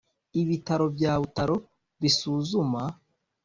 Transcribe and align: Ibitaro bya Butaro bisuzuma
Ibitaro 0.41 0.85
bya 0.95 1.13
Butaro 1.21 1.55
bisuzuma 2.01 2.81